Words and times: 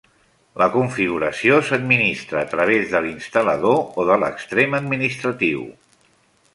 La 0.61 0.67
configuració 0.75 1.59
s'administra 1.67 2.41
a 2.43 2.49
través 2.55 2.89
de 2.95 3.03
l'instal·lador 3.07 4.03
o 4.05 4.09
de 4.11 4.19
l'extrem 4.25 4.79
administratiu. 4.83 5.67